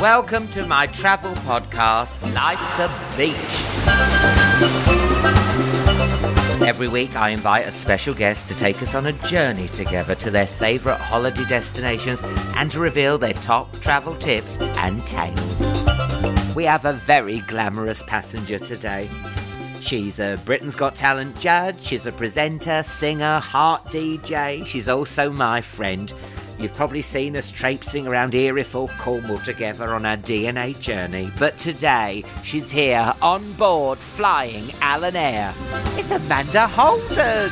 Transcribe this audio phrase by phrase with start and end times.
[0.00, 3.34] Welcome to my travel podcast, Life's a Beach.
[6.64, 10.30] Every week, I invite a special guest to take us on a journey together to
[10.30, 12.20] their favourite holiday destinations
[12.54, 15.84] and to reveal their top travel tips and tales.
[16.54, 19.08] We have a very glamorous passenger today.
[19.80, 25.60] She's a Britain's Got Talent judge, she's a presenter, singer, heart DJ, she's also my
[25.60, 26.12] friend.
[26.58, 31.56] You've probably seen us traipsing around Erith or Cornwall together on our DNA journey, but
[31.56, 35.54] today she's here on board flying Alan Air.
[35.96, 37.50] It's Amanda Holden!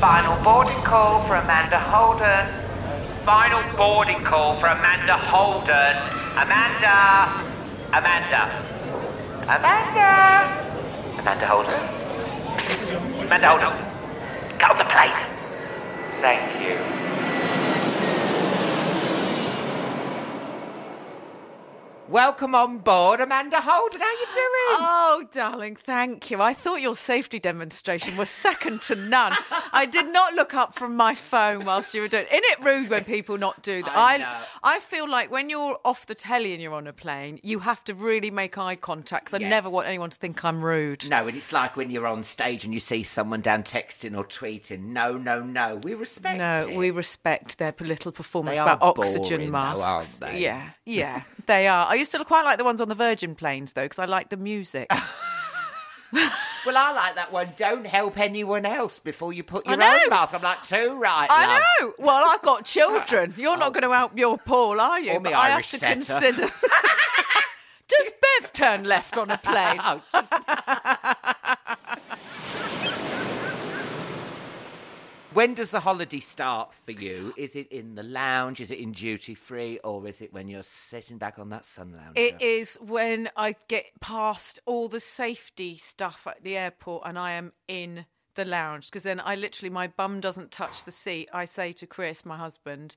[0.00, 2.48] Final boarding call for Amanda Holden.
[3.24, 5.96] Final boarding call for Amanda Holden.
[6.36, 7.30] Amanda!
[7.92, 8.50] Amanda!
[9.44, 11.20] Amanda!
[11.20, 12.01] Amanda Holden?
[12.58, 13.72] Holden,
[14.58, 15.10] get on the plane.
[16.20, 17.11] Thank you.
[22.12, 23.98] Welcome on board, Amanda Holden.
[23.98, 24.36] How you doing?
[24.84, 26.42] Oh, darling, thank you.
[26.42, 29.32] I thought your safety demonstration was second to none.
[29.72, 32.26] I did not look up from my phone whilst you were doing.
[32.30, 33.96] Isn't it rude when people not do that?
[33.96, 34.36] I know.
[34.62, 37.82] I, feel like when you're off the telly and you're on a plane, you have
[37.84, 39.26] to really make eye contact.
[39.30, 39.48] 'cause I Yes.
[39.48, 41.08] never want anyone to think I'm rude.
[41.08, 44.24] No, and it's like when you're on stage and you see someone down texting or
[44.24, 44.80] tweeting.
[44.88, 45.76] No, no, no.
[45.76, 46.76] We respect No, it.
[46.76, 50.18] we respect their little performance They about are oxygen boring though, aren't masks.
[50.18, 50.40] they?
[50.40, 51.86] Yeah, yeah, they are.
[52.02, 54.28] I used to quite like the ones on the Virgin planes though, because I like
[54.28, 54.90] the music.
[56.64, 57.48] Well, I like that one.
[57.56, 60.32] Don't help anyone else before you put your own mask.
[60.32, 61.62] I'm like, too right, I love.
[61.80, 61.92] know.
[61.98, 63.34] Well, I've got children.
[63.36, 63.70] You're not oh.
[63.72, 65.14] going to help your Paul, are you?
[65.14, 65.94] Or But I have to setter.
[65.94, 66.42] consider.
[67.88, 69.80] Does Bev turn left on a plane?
[69.82, 70.02] Oh,
[75.34, 77.32] When does the holiday start for you?
[77.38, 78.60] Is it in the lounge?
[78.60, 79.78] Is it in duty free?
[79.78, 82.12] Or is it when you're sitting back on that sun lounge?
[82.16, 87.32] It is when I get past all the safety stuff at the airport and I
[87.32, 88.04] am in
[88.34, 91.30] the lounge because then I literally my bum doesn't touch the seat.
[91.32, 92.96] I say to Chris, my husband,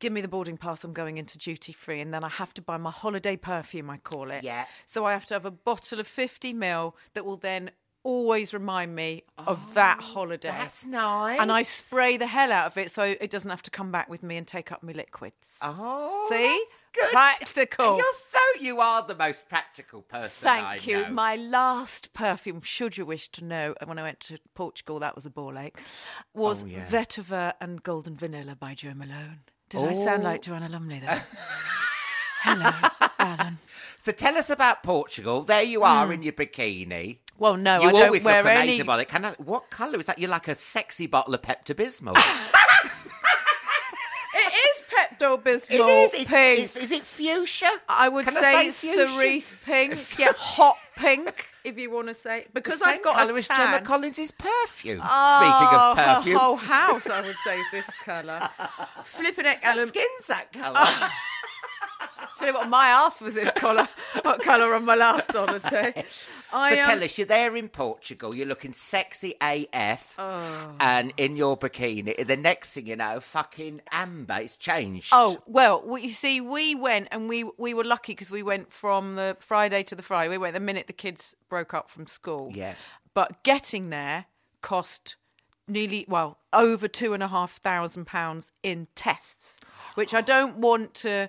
[0.00, 0.84] "Give me the boarding pass.
[0.84, 3.88] I'm going into duty free." And then I have to buy my holiday perfume.
[3.88, 4.44] I call it.
[4.44, 4.66] Yeah.
[4.84, 7.70] So I have to have a bottle of 50 mil that will then
[8.04, 10.50] always remind me of oh, that holiday.
[10.50, 11.40] Oh, That's nice.
[11.40, 14.08] And I spray the hell out of it so it doesn't have to come back
[14.08, 15.36] with me and take up my liquids.
[15.62, 16.46] Oh, See?
[16.46, 17.10] that's good.
[17.12, 17.96] Practical.
[17.96, 20.46] You're so you are the most practical person.
[20.46, 21.02] I Thank you.
[21.02, 21.10] know.
[21.10, 25.26] My last perfume, should you wish to know, when I went to Portugal, that was
[25.26, 25.78] a ball ache,
[26.34, 26.86] was Oh, yeah.
[26.86, 29.40] Vetiver and Golden Vanilla by Jo Malone.
[29.70, 30.26] Did I sound Oh.
[30.26, 31.24] like Joanna Lumley there?
[32.42, 32.70] Hello,
[33.24, 33.58] Alan.
[33.98, 35.44] So tell us about Portugal.
[35.44, 36.24] There you are in hmm.
[36.24, 37.16] your bikini.
[37.38, 38.78] Well, no, you I don't always wear look any.
[38.80, 39.08] about it.
[39.08, 40.18] Can I, what colour is that?
[40.18, 42.14] You're like a sexy bottle of Pepto Bismol.
[44.36, 46.14] It is Pepto Bismol is.
[46.14, 46.58] It's, pink.
[46.58, 47.70] it's- is it fuchsia?
[47.88, 49.94] I would Can say, say cerise pink.
[50.18, 52.46] Yeah, hot pink, if you want to say.
[52.52, 53.80] Because I've got colour a as Gemma.
[53.82, 55.00] Collins's perfume.
[55.04, 58.48] Oh, Speaking of perfume, her whole house, I would say, is this colour.
[59.04, 59.86] Flipping it, Alan.
[59.86, 60.84] skin's that colour.
[62.38, 63.86] Tell you what, my ass was this colour.
[64.22, 66.04] what colour on my last holiday.
[66.52, 70.74] I, so um, tell us, you're there in Portugal, you're looking sexy AF, Oh.
[70.80, 72.26] and in your bikini.
[72.26, 75.10] The next thing you know, fucking Amber, it's changed.
[75.12, 78.72] Oh well, well, you see, we went and we we were lucky because we went
[78.72, 80.28] from the Friday to the Friday.
[80.28, 82.50] We went the minute the kids broke up from school.
[82.54, 82.74] Yeah.
[83.14, 84.26] but getting there
[84.60, 85.16] cost
[85.66, 89.56] nearly well over two and a half thousand pounds in tests,
[89.94, 91.28] which I don't want to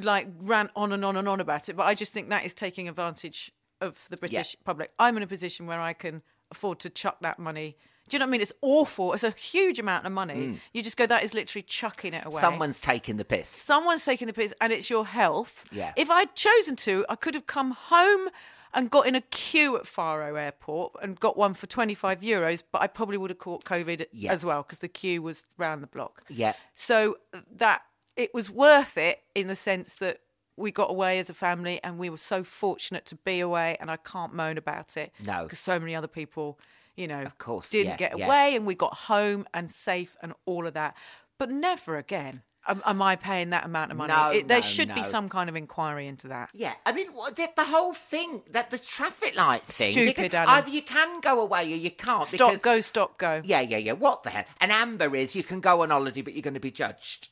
[0.00, 1.76] like rant on and on and on about it.
[1.76, 4.90] But I just think that is taking advantage of the British public.
[4.98, 7.76] I'm in a position where I can afford to chuck that money.
[8.08, 8.40] Do you know what I mean?
[8.40, 9.12] It's awful.
[9.12, 10.60] It's a huge amount of money.
[10.72, 12.36] You just go, that is literally chucking it away.
[12.36, 12.40] Mm.
[12.40, 13.48] Someone's taking the piss.
[13.48, 15.64] Someone's taking the piss and it's your health.
[15.70, 15.92] Yeah.
[15.96, 18.28] If I'd chosen to, I could have come home
[18.74, 22.82] and got in a queue at Faro Airport and got one for 25 euros, but
[22.82, 24.32] I probably would have caught COVID Yeah.
[24.32, 26.22] as well because the queue was round the block.
[26.28, 26.54] Yeah.
[26.74, 27.16] So
[27.56, 27.82] that
[28.20, 30.18] it was worth it in the sense that
[30.56, 33.90] we got away as a family and we were so fortunate to be away and
[33.90, 35.12] I can't moan about it.
[35.24, 35.44] No.
[35.44, 36.58] Because so many other people,
[36.96, 38.26] you know, Of course, didn't yeah, get yeah.
[38.26, 40.96] away and we got home and safe and all of that.
[41.38, 44.12] But never again am, am I paying that amount of money.
[44.12, 46.50] No, It- there no, should be some kind of inquiry into that.
[46.52, 49.92] Yeah, I mean, the, the whole thing that the traffic light thing.
[49.92, 50.48] Stupid, because.
[50.48, 52.26] Either you can go away or you can't.
[52.26, 53.40] Stop, because, go, stop, go.
[53.44, 53.92] Yeah, yeah, yeah.
[53.92, 54.44] What the hell?
[54.60, 57.30] And Amber is you can go on holiday, but you're going to be judged.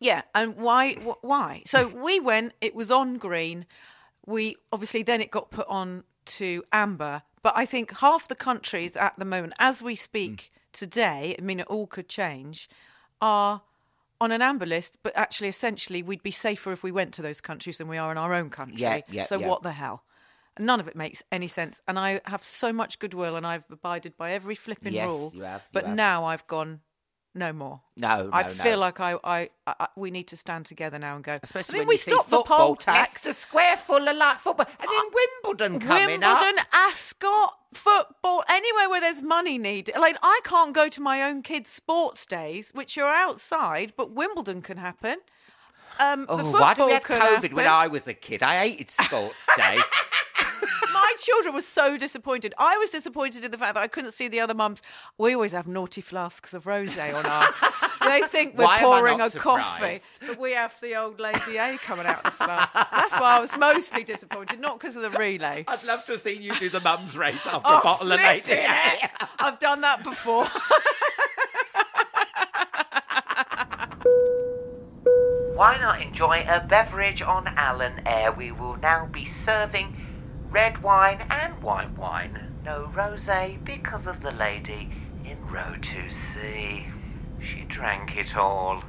[0.00, 0.94] Yeah, and why?
[0.94, 1.62] Wh- why?
[1.66, 2.54] So we went.
[2.60, 3.66] It was on green.
[4.26, 7.22] We obviously then it got put on to amber.
[7.42, 10.58] But I think half the countries at the moment, as we speak hmm.
[10.72, 12.68] today, I mean it all could change,
[13.20, 13.62] are
[14.20, 14.98] on an amber list.
[15.02, 18.10] But actually, essentially, we'd be safer if we went to those countries than we are
[18.10, 18.80] in our own country.
[18.80, 19.48] Yeah, yeah, so yeah.
[19.48, 20.04] what the hell?
[20.58, 21.80] None of it makes any sense.
[21.88, 25.32] And I have so much goodwill, and I've abided by every flipping Yes, rule.
[25.34, 25.96] you have, you but have.
[25.96, 26.80] now I've gone.
[27.34, 27.80] No more.
[27.96, 28.78] No, I feel no.
[28.80, 31.38] like I, I, I, we need to stand together now and go.
[31.40, 33.24] Especially I mean, when we see the football, poll tax.
[33.24, 35.04] Leicester Square full of like football, and then
[35.44, 36.66] Wimbledon coming Wimbledon, up.
[36.72, 39.94] Ascot, football, anywhere where there's money needed.
[39.96, 44.60] Like I can't go to my own kids' sports days, which are outside, but Wimbledon
[44.60, 45.18] can happen.
[46.00, 47.66] Um, Oh, why did we have COVID when.
[47.66, 48.42] I was a kid?
[48.42, 49.78] I hated sports day.
[50.92, 52.54] My children were so disappointed.
[52.58, 54.82] I was disappointed in the fact that I couldn't see the other mums.
[55.18, 57.46] We always have naughty flasks of rosé on our.
[58.08, 61.76] they think we're Why pouring not a coffee, but we have the old Lady A
[61.78, 62.72] coming out of the flask.
[62.72, 65.64] That's why I was mostly disappointed, not because of the relay.
[65.68, 68.20] I'd love to have seen you do the mum's race after Oh, a bottle of
[68.20, 69.28] Lady flipping heck.
[69.38, 70.46] I've done that before.
[75.54, 78.32] Why not enjoy a beverage on Alan Air?
[78.32, 79.94] We will now be serving
[80.50, 82.38] red wine and white wine.
[82.64, 84.90] No rosé because of the lady
[85.24, 86.84] in row 2C.
[87.40, 88.82] She drank it all.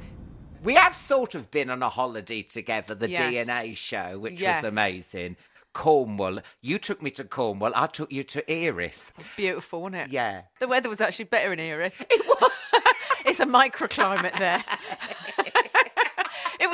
[0.62, 3.32] We have sort of been on a holiday together, the Yes.
[3.46, 4.62] DNA show, which Yes.
[4.62, 5.36] was amazing.
[5.72, 6.38] Cornwall.
[6.60, 7.72] You took me to Cornwall.
[7.74, 9.10] I took you to Erith.
[9.36, 10.12] Beautiful, wasn't it?
[10.12, 10.42] Yeah.
[10.60, 12.04] The weather was actually better in Erith.
[12.10, 12.50] It was.
[13.24, 14.62] it's a microclimate there.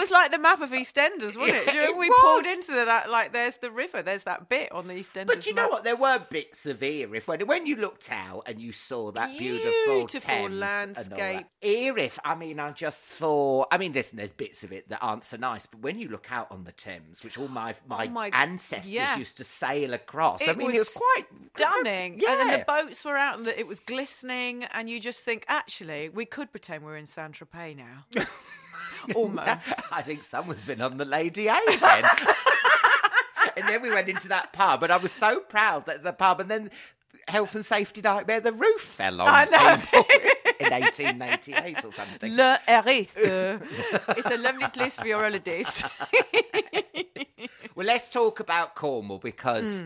[0.08, 1.75] was like the map of EastEnders, wasn't it?
[1.75, 2.19] Yeah, it we was.
[2.20, 3.10] pulled into the, that?
[3.10, 4.02] Like, there's the river.
[4.02, 5.26] There's that bit on the EastEnders.
[5.26, 5.70] But you know map.
[5.70, 5.84] what?
[5.84, 9.72] There were bits of Erith when, when you looked out and you saw that beautiful,
[9.87, 11.16] Beautiful Thames and all that.
[11.19, 11.46] landscape.
[11.62, 13.69] Erith, I mean, I just thought.
[13.70, 16.32] I mean, listen, there's bits of it that aren't so nice, but when you look
[16.32, 19.16] out on the Thames, which all my my, Oh my- ancestors yeah.
[19.19, 21.25] used to sail across, I It mean, was it was quite
[21.56, 22.20] stunning.
[22.20, 22.32] Yeah.
[22.32, 25.44] And then the boats were out and the, it was glistening, and you just think,
[25.49, 28.04] actually, we could pretend we're in Saint Tropez now.
[29.14, 29.49] Almost.
[29.93, 32.05] I think someone's been on the Lady A again.
[33.57, 36.40] and then we went into that pub, and I was so proud that the pub,
[36.40, 36.71] and then
[37.28, 40.00] health and safety nightmare, the roof fell on I know.
[40.61, 42.35] in 1898 or something.
[42.35, 43.17] Le Erith.
[43.17, 43.59] uh,
[44.17, 45.85] it's a lovely place for your holidays.
[47.75, 49.85] Well, let's talk about Cornwall because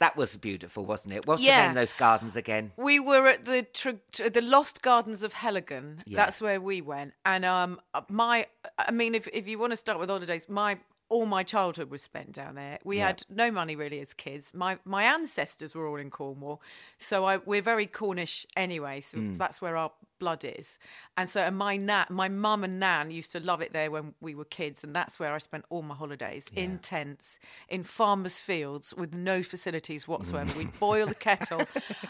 [0.00, 1.26] that was beautiful, wasn't it?
[1.26, 1.58] What's the Hmm.
[1.58, 2.72] Name of those gardens again?
[2.76, 6.00] We were at the tr- tr- the Lost Gardens of Heligan.
[6.04, 6.16] Yeah.
[6.16, 7.14] That's where we went.
[7.24, 8.46] And um, my,
[8.78, 10.78] I mean, if if you want to start with holidays, my
[11.14, 12.78] all my childhood was spent down there.
[12.84, 13.06] We Yeah.
[13.08, 14.52] had no money really as kids.
[14.52, 16.60] My my ancestors were all in Cornwall,
[16.98, 19.00] so I we're very Cornish anyway.
[19.00, 19.36] So Hmm.
[19.36, 20.78] that's where our blood is.
[21.16, 24.14] And so and my nan, my mum and nan used to love it there when
[24.20, 28.40] we were kids, and that's where I spent all my holidays in tents in farmers'
[28.40, 30.50] fields with no facilities whatsoever.
[30.52, 30.58] Hmm.
[30.58, 31.62] We'd boil the kettle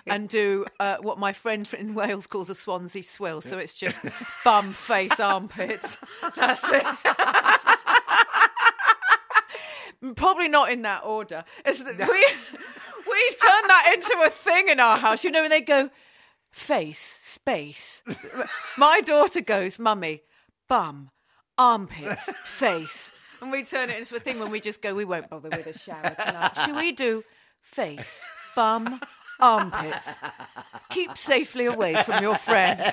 [0.07, 3.41] and do uh, what my friend in Wales calls a Swansea swill.
[3.41, 3.99] So it's just
[4.45, 5.99] bum, face, armpits.
[6.37, 6.87] That's it.
[10.17, 11.45] Probably not in that order.
[11.65, 15.25] It's that we we've turned that into a thing in our house.
[15.25, 15.91] You know, when they go
[16.51, 18.03] face, space.
[18.79, 20.23] My daughter goes, Mummy,
[20.69, 21.11] bum,
[21.59, 23.13] armpits, face.
[23.41, 25.67] and we turn it into a thing when we just go, we won't bother with
[25.67, 26.53] a shower tonight.
[26.65, 27.25] Should we do
[27.61, 28.23] face,
[28.55, 29.01] bum,
[29.41, 30.21] armpits?
[30.91, 32.83] Keep safely away from your friends.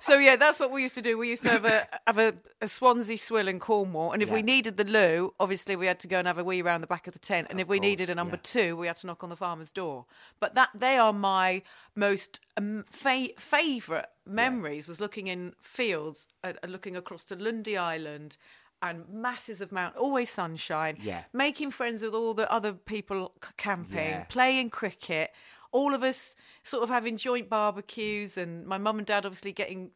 [0.00, 1.18] So yeah, that's what we used to do.
[1.18, 4.42] We used to have a have a, a Swansea swill in Cornwall, and if we
[4.42, 7.06] needed the loo, obviously we had to go and have a wee round the back
[7.06, 7.48] of the tent.
[7.50, 8.42] And if we needed a number yeah.
[8.42, 10.06] two, we had to knock on the farmer's door.
[10.40, 11.62] But that they are my
[11.94, 14.88] most um, fa- favourite memories.
[14.88, 18.36] Was looking in fields and, and looking across to Lundy Island.
[18.82, 20.96] And masses of mount, always sunshine.
[21.02, 21.24] Yeah.
[21.34, 24.24] Making friends with all the other people camping, Yeah.
[24.30, 25.32] playing cricket,
[25.72, 29.90] all of us sort of having joint barbecues, and my mum and dad obviously getting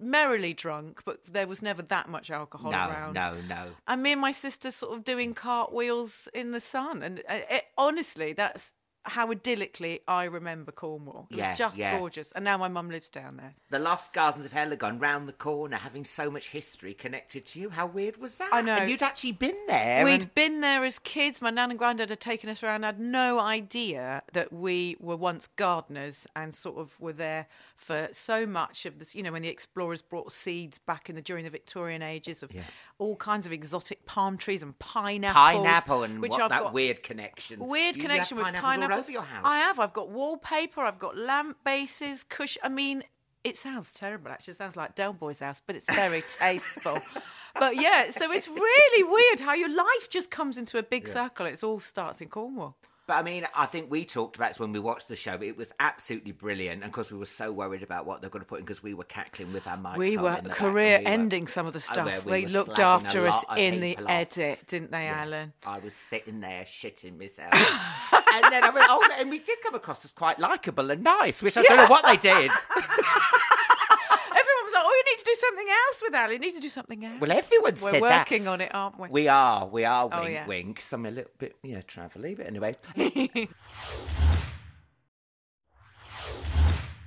[0.00, 3.14] merrily drunk, but there was never that much alcohol No, around.
[3.14, 3.70] no, no.
[3.86, 7.64] And me and my sister sort of doing cartwheels in the sun, and uh, it,
[7.78, 8.72] honestly, that's
[9.04, 11.26] how idyllically I remember Cornwall.
[11.30, 11.98] It Yeah, was just yeah.
[11.98, 13.54] gorgeous, and now my mum lives down there.
[13.70, 17.70] The Lost Gardens of Heligan round the corner, having so much history connected to you.
[17.70, 18.50] How weird was that?
[18.52, 18.74] I know.
[18.76, 20.04] And you'd actually been there.
[20.04, 21.42] We'd and- been there as kids.
[21.42, 22.84] My nan and granddad had taken us around.
[22.84, 27.46] I had no idea that we were once gardeners and sort of were there
[27.82, 29.14] for so much of this.
[29.14, 32.50] You know, when the explorers brought seeds back in the during the Victorian ages of
[32.98, 35.34] all kinds of exotic palm trees and pineapples.
[35.34, 37.60] pineapple and which what, I've that got weird connection.
[37.60, 38.94] Weird You connection with pineapple.
[38.94, 39.42] all over your house.
[39.44, 39.78] I have.
[39.80, 40.82] I've got wallpaper.
[40.82, 42.24] I've got lamp bases.
[42.24, 42.56] Cush.
[42.62, 43.02] I mean,
[43.44, 44.30] it sounds terrible.
[44.30, 47.00] Actually, it sounds like Del Boy's house, but it's very tasteful.
[47.58, 51.46] But yeah, so it's really weird how your life just comes into a big circle.
[51.46, 52.76] It all starts in Cornwall.
[53.12, 55.34] But I mean, I think we talked about it when we watched the show.
[55.34, 58.40] It was absolutely brilliant, and of course, we were so worried about what they're going
[58.42, 59.98] to put in because we were cackling with our mics.
[59.98, 62.06] we were in the back, and career we were- ending some of the Oh, stuff.
[62.06, 64.04] where we they looked after us in the off.
[64.08, 65.52] edit, didn't they, Alan?
[65.66, 67.52] I was sitting there shitting myself,
[68.12, 71.42] and then I went, "Oh!" And we did come across as quite likable and nice,
[71.42, 72.50] which I don't know what they did.
[74.32, 76.32] Everyone was like, "Oh, you need to do something else with Alan.
[76.32, 78.18] You need to do something else." Well, everyone we're said that.
[78.30, 79.08] working on it, aren't we?
[79.08, 80.46] We are, we are Oh, wink, yeah.
[80.46, 80.80] wink.
[80.80, 82.74] Some a little bit, yeah, travelly, but anyway.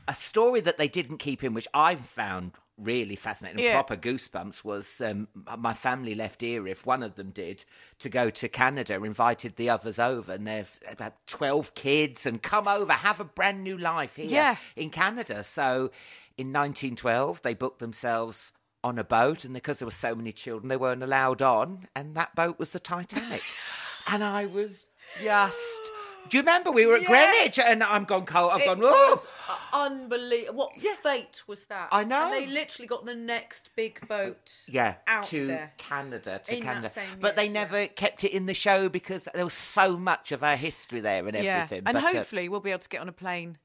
[0.08, 3.82] a story that they didn't keep in, which I found really fascinating, and Yeah.
[3.82, 6.86] proper goosebumps, was um, my family left Erith.
[6.86, 7.64] One of them did
[8.00, 12.68] to go to Canada, invited the others over, and they've about twelve kids, and come
[12.68, 14.56] over, have a brand new life here Yeah.
[14.76, 15.44] in Canada.
[15.44, 15.90] So,
[16.38, 18.52] in 1912, they booked themselves
[18.84, 22.16] on a boat, and because there were so many children, they weren't allowed on, and
[22.16, 23.42] that boat was the Titanic.
[24.08, 24.86] and I was
[25.22, 25.82] just.
[26.30, 27.10] Do you remember we were at Yes.
[27.56, 28.52] Greenwich, and I'm gone cold.
[28.54, 28.80] I've It gone.
[28.84, 29.28] Oh,
[29.74, 30.72] unbelievable.
[30.80, 31.90] What fate was that?
[31.92, 32.26] I know.
[32.26, 34.52] And they literally got the next big boat.
[34.68, 35.74] yeah, out to there.
[35.78, 36.92] Canada, to In Canada.
[37.20, 37.60] but they year, yeah.
[37.62, 41.26] never kept it in the show because there was so much of our history there
[41.28, 41.84] and Yeah, everything.
[41.86, 43.58] and but, uh, hopefully we'll be able to get on a plane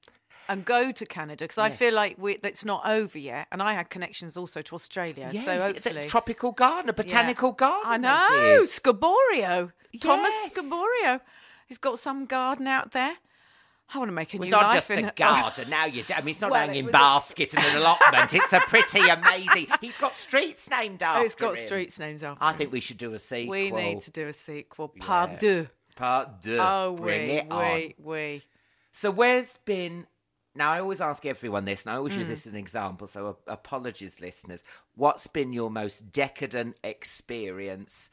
[0.50, 3.46] and go to Canada because I feel like we, it's not over yet.
[3.52, 6.90] And I had connections also to Australia, yeah, so is it the hopefully tropical garden,
[6.90, 7.66] a botanical Yeah.
[7.68, 7.90] garden.
[7.92, 8.62] I know.
[8.64, 10.54] Scaborio, Thomas Yes.
[10.54, 11.20] Scaborio.
[11.66, 13.14] He's got some garden out there.
[13.92, 15.70] I want to make a Well, new not life just in a garden.
[15.70, 18.34] Now you, I mean, it's not Well, hanging it was a- basket and an allotment.
[18.34, 19.66] It's a pretty amazing.
[19.80, 21.66] He's got streets named after Oh, it's got him.
[21.66, 22.42] streets named after.
[22.44, 22.56] I him.
[22.58, 23.50] think we should do a sequel.
[23.50, 24.88] we need to do a sequel.
[25.00, 25.38] Part Yeah.
[25.38, 25.68] deux.
[25.96, 26.58] Part deux.
[26.60, 27.74] Oh, Bring we, it on.
[27.74, 28.42] we, we.
[28.92, 30.06] So where's been
[30.54, 31.98] now I always ask everyone this and I Mm.
[31.98, 34.64] always use this as an example, so apologies listeners.
[34.96, 38.10] What's been your most decadent experience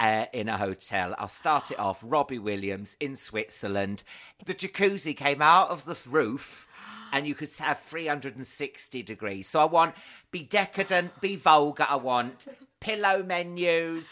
[0.00, 1.14] uh, in a hotel?
[1.18, 2.00] I'll start it off.
[2.02, 4.02] Robbie Williams in Switzerland.
[4.44, 6.68] The jacuzzi came out of the roof
[7.12, 9.48] and you could have 360 degrees.
[9.48, 9.94] So I want
[10.30, 12.46] be decadent, be vulgar, I want
[12.80, 14.06] pillow menus.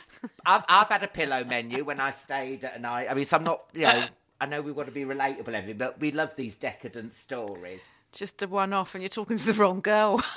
[0.47, 3.09] I've I've had a pillow menu when I stayed at a night.
[3.11, 4.07] I mean, so I'm not, you know,
[4.41, 7.85] I know we want to be relatable, everything, but we love these decadent stories.
[8.13, 10.19] Just a one off, and you're talking to the wrong girl.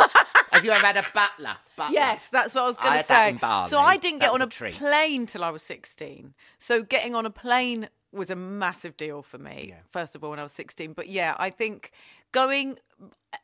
[0.52, 1.58] Have you ever had a butler?
[1.76, 1.94] butler?
[1.94, 3.38] Yes, that's what I was going to say.
[3.70, 6.34] So I didn't That get on a a, plane till I was 16.
[6.58, 10.40] So getting on a plane was a massive deal for me, first of all, when
[10.40, 10.94] I was 16.
[10.94, 11.92] But yeah, I think
[12.32, 12.80] going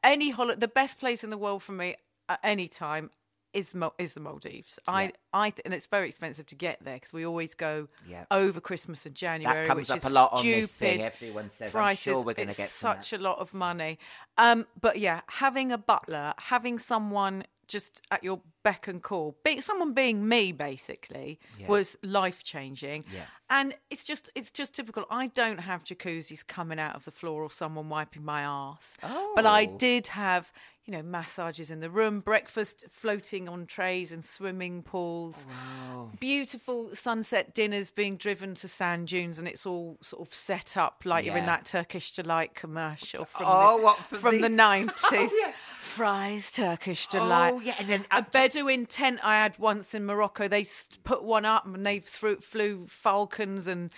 [0.03, 1.95] any holiday, the best place in the world for me
[2.29, 3.11] at any time
[3.53, 4.79] is Mal- is the Maldives.
[4.87, 8.25] I I th- and it's very expensive to get there because we always go Yeah.
[8.31, 9.61] over Christmas and January.
[9.61, 11.01] That comes which up is a lot on this thing.
[11.01, 13.99] Everyone says, I'm sure we're going to get such a lot of money.
[14.37, 19.59] Um, but yeah, having a butler, having someone just at your beck and call, being
[19.59, 23.03] someone being me basically was life changing.
[23.13, 23.25] Yeah.
[23.49, 25.03] And it's just it's just typical.
[25.09, 28.97] I don't have jacuzzis coming out of the floor or someone wiping my ass.
[29.35, 29.77] But I Oh.
[29.77, 30.53] did have
[30.85, 35.45] you know, massages in the room, breakfast floating on trays and swimming pools,
[35.93, 40.75] oh, beautiful sunset dinners being driven to sand dunes, and it's all sort of set
[40.75, 44.49] up like you're in that Turkish delight commercial from Oh, the, what, from the- the
[44.49, 44.99] nineties.
[45.13, 45.53] Oh, yeah.
[45.93, 47.53] Fries, Turkish delight.
[47.53, 50.47] Oh, yeah, and then a Bedouin tent I had once in Morocco.
[50.47, 50.65] They
[51.03, 53.91] put one up and they threw, flew falcons and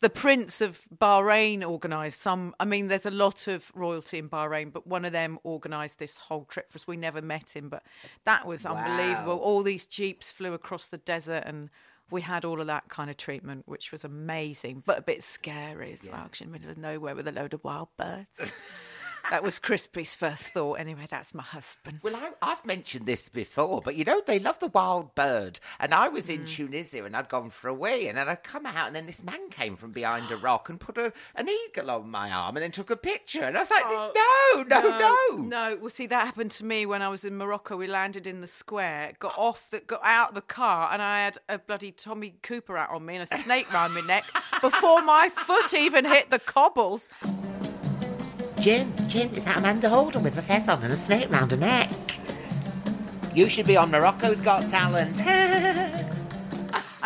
[0.00, 2.54] the Prince of Bahrain organised some.
[2.60, 6.18] I mean, there's a lot of royalty in Bahrain, but one of them organised this
[6.18, 6.86] whole trip for us.
[6.86, 7.82] We never met him, but
[8.24, 9.38] that was unbelievable.
[9.38, 11.70] All these jeeps flew across the desert and.
[12.08, 15.92] We had all of that kind of treatment, which was amazing, but a bit scary
[15.92, 18.28] as well, 'cause you're in the middle of nowhere with a load of wild birds.
[19.30, 20.74] that was Crispy's first thought.
[20.74, 22.00] Anyway, that's my husband.
[22.02, 25.60] Well, I, I've mentioned this before, but you know, they love the wild bird.
[25.80, 26.34] And I was Mm.
[26.34, 29.06] in Tunisia and I'd gone for a wee, and then I'd come out, and then
[29.06, 32.56] this man came from behind a rock and put a, an eagle on my arm
[32.56, 33.42] and then took a picture.
[33.42, 35.36] And I was like, no, no, no.
[35.36, 37.76] No, well, see, that happened to me when I was in Morocco.
[37.76, 41.24] We landed in the square, got off, the, got out of the car, and I
[41.24, 44.24] had a bloody Tommy Cooper out on me and a snake round my neck
[44.60, 47.08] before my foot even hit the cobbles.
[48.66, 51.56] Jim, Jim, is that Amanda Holden with a fez on and a snake round her
[51.56, 51.88] neck?
[53.32, 55.20] You should be on Morocco's Got Talent.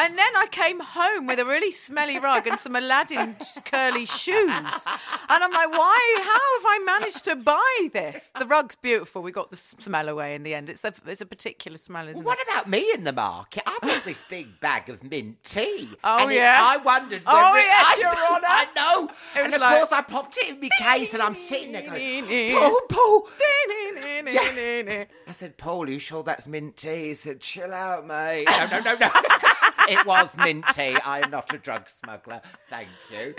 [0.02, 3.36] And then I came home with a really smelly rug and some Aladdin
[3.66, 4.86] curly shoes.
[5.30, 6.14] And I'm like, why?
[6.24, 8.30] How have I managed to buy this?
[8.36, 9.22] The rug's beautiful.
[9.22, 10.68] We got the smell away in the end.
[10.68, 12.26] It's, the, it's a particular smell, isn't it?
[12.26, 12.48] What it?
[12.48, 13.62] about me in the market?
[13.64, 15.88] I bought this big bag of mint tea.
[16.02, 16.58] Oh, and it- yeah?
[16.60, 17.22] I wondered.
[17.26, 18.46] Oh, whether it- yes, I, Your Honour.
[18.48, 19.10] I know.
[19.36, 22.24] And of like- course, I popped it in my case, and I'm sitting there going,
[22.52, 23.28] Paul, Paul.
[23.42, 27.08] I said, Paul, you sure that's mint tea?
[27.08, 28.46] He said, chill out, mate.
[28.48, 29.10] No, no, no, no.
[29.88, 30.96] it was mint tea.
[31.04, 32.40] I am not a drug smuggler.
[32.68, 33.34] Thank you.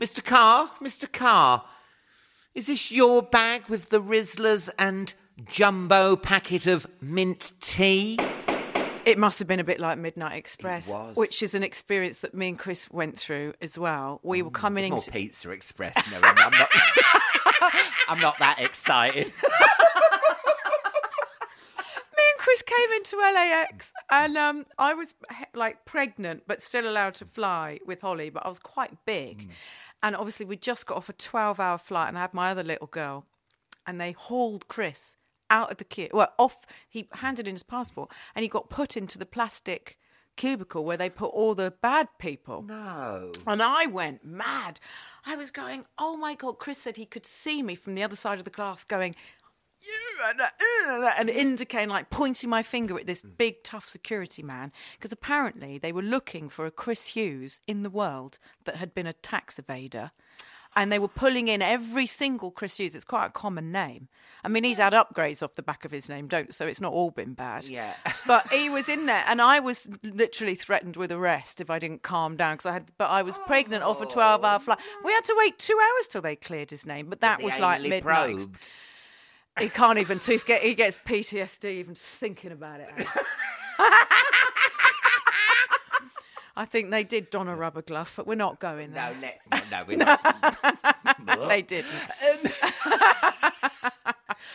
[0.00, 0.24] Mr.
[0.24, 1.10] Carr, Mr.
[1.10, 1.64] Carr,
[2.54, 5.14] is this your bag with the Rizlas and
[5.46, 8.18] jumbo packet of mint tea?
[9.04, 11.14] It must have been a bit like Midnight Express, was.
[11.14, 14.20] which is an experience that me and Chris went through as well.
[14.22, 15.94] We were coming into Pizza Express.
[16.10, 16.68] No, I'm not.
[18.08, 19.26] I'm not that excited.
[19.26, 19.32] me
[22.30, 25.14] and Chris came into LAX, and um, I was
[25.54, 28.30] like pregnant, but still allowed to fly with Holly.
[28.30, 29.50] But I was quite big,
[30.04, 32.86] and obviously we just got off a twelve-hour flight, and I had my other little
[32.86, 33.24] girl,
[33.86, 35.16] and they hauled Chris
[35.50, 36.10] out of the queue.
[36.12, 36.66] Well, off.
[36.88, 39.98] He handed in his passport, and he got put into the plastic
[40.36, 42.62] cubicle where they put all the bad people.
[42.62, 43.30] No.
[43.46, 44.80] And I went mad.
[45.24, 46.58] I was going, oh my God.
[46.58, 49.14] Chris said he could see me from the other side of the glass going,
[50.28, 54.72] and, uh, and indicating, like pointing my finger at this big, tough security man.
[54.98, 59.06] Because apparently they were looking for a Chris Hughes in the world that had been
[59.06, 60.10] a tax evader.
[60.76, 62.96] And they were pulling in every single Chris Hughes.
[62.96, 64.08] It's quite a common name.
[64.42, 66.92] I mean, he's had upgrades off the back of his name, don't so it's not
[66.92, 67.66] all been bad.
[67.66, 67.94] Yeah.
[68.26, 72.02] But he was in there, and I was literally threatened with arrest if I didn't
[72.02, 72.90] calm down because I had.
[72.96, 74.78] But I was pregnant off a twelve-hour flight.
[75.04, 77.10] We had to wait two hours till they cleared his name.
[77.10, 78.36] But that he was like anally midnight.
[78.36, 78.70] probed?
[79.58, 80.18] He can't even.
[80.18, 82.90] Get, he gets PTSD even thinking about it.
[86.56, 89.12] I think they did don a rubber glove, but we're not going there.
[89.12, 89.64] No, let's not.
[89.70, 89.96] No, we're
[91.26, 91.48] not.
[91.48, 91.90] they didn't.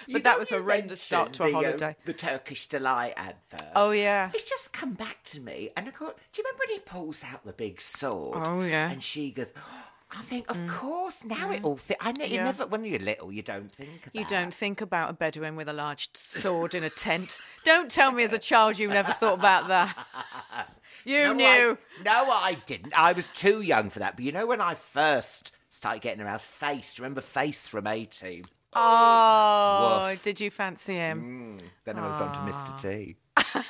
[0.07, 1.95] You that was you horrendous start to a the, um, holiday.
[2.05, 3.67] the Turkish delight advert.
[3.75, 4.31] Oh yeah.
[4.33, 6.17] It's just come back to me, and I got.
[6.33, 8.47] Do you remember when he pulls out the big sword?
[8.47, 8.89] Oh, yeah.
[8.89, 10.67] And she goes, oh, I think, of mm.
[10.67, 11.97] course, now it all fit.
[12.01, 12.45] I know you Yeah.
[12.45, 14.15] never, when you're little, you don't think about.
[14.15, 17.37] You don't think about a Bedouin with a large sword in a tent.
[17.63, 20.67] Don't tell me as a child you never thought about that.
[21.05, 21.77] You No, knew.
[22.01, 22.93] I, no, I didn't.
[22.99, 24.17] I was too young for that.
[24.17, 28.43] But you know, when I first started getting around Face, remember Face from A Team?
[28.73, 30.21] Oh, Woof.
[30.21, 31.59] did you fancy him?
[31.61, 31.65] Mm.
[31.85, 32.51] Then I moved on to.
[32.51, 32.81] Mr.
[32.81, 33.15] T.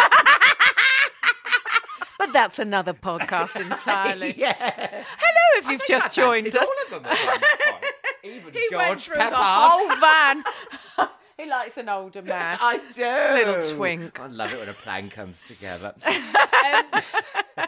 [2.17, 4.36] But that's another podcast entirely.
[4.38, 5.06] Yeah.
[5.51, 6.55] Hello, if you've just joined us.
[6.55, 7.91] all of them at one.
[8.23, 9.29] Even He George went through Peppard.
[9.29, 10.43] the whole van.
[11.38, 12.57] he likes an older man.
[12.59, 13.49] I do.
[13.51, 14.19] Little twink.
[14.19, 15.93] I love it when a plan comes together.
[16.05, 17.67] Um,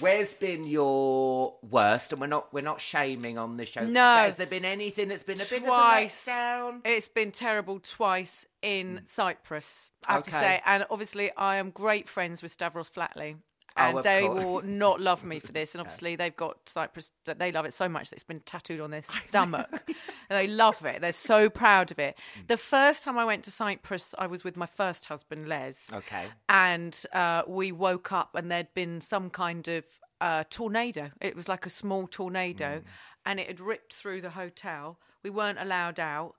[0.00, 2.10] Where's been your worst?
[2.12, 3.86] And we're not we're not shaming on the show.
[3.86, 4.00] No.
[4.00, 6.26] Has there been anything that's been a bit twice.
[6.26, 6.80] of a letdown?
[6.84, 10.40] It's been terrible twice in Cyprus, I have to Mm.
[10.40, 10.60] Say.
[10.66, 13.36] And obviously, I am great friends with Stavros Flatley.
[13.76, 14.44] Oh, And of they course.
[14.44, 15.74] will not love me for this.
[15.74, 18.80] And obviously, they've got Cyprus, that they love it so much that it's been tattooed
[18.80, 19.68] on their stomach.
[19.88, 19.96] and
[20.30, 21.00] they love it.
[21.00, 22.16] They're so proud of it.
[22.38, 22.46] Mm.
[22.46, 25.90] The first time I went to Cyprus, I was with my first husband, Les.
[25.92, 26.26] Okay.
[26.48, 29.84] And uh, we woke up and there'd been some kind of
[30.20, 31.10] uh, tornado.
[31.20, 32.82] It was like a small tornado
[33.26, 34.98] and it had ripped through the hotel.
[35.24, 36.34] We weren't allowed out.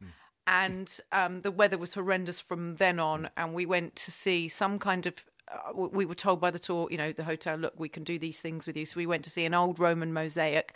[0.48, 3.30] And um, the weather was horrendous from then on.
[3.36, 5.26] And we went to see some kind of
[5.74, 8.40] we were told by the tour, you know, the hotel, look, we can do these
[8.40, 8.86] things with you.
[8.86, 10.74] So we went to see an old Roman mosaic